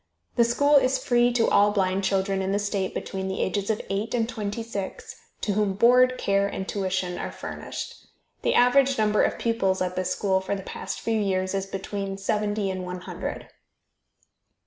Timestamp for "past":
10.63-11.01